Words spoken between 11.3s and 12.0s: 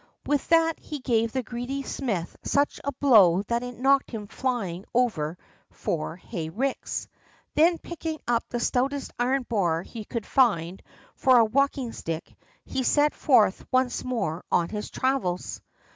a walking